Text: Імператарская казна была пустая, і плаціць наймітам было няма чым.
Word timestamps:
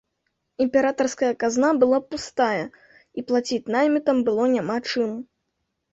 Імператарская 0.63 1.29
казна 1.43 1.69
была 1.83 1.99
пустая, 2.13 2.65
і 3.17 3.27
плаціць 3.33 3.63
наймітам 3.77 4.17
было 4.31 4.43
няма 4.55 4.77
чым. 4.93 5.13